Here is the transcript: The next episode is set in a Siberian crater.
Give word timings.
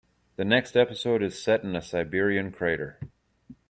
The 0.35 0.45
next 0.45 0.75
episode 0.75 1.21
is 1.21 1.39
set 1.39 1.63
in 1.63 1.75
a 1.75 1.81
Siberian 1.83 2.51
crater. 2.51 2.99